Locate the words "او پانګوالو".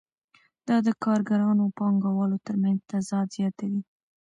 1.65-2.37